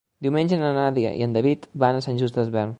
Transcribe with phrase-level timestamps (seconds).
[0.27, 2.69] Diumenge na Nàdia i en David van a Sant Just Desvern.